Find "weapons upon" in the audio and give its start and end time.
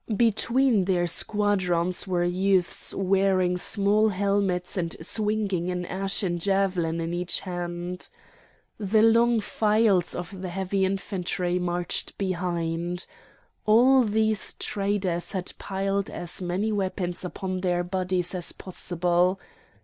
16.71-17.61